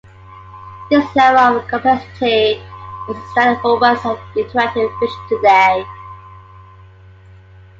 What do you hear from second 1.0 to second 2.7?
level of complexity is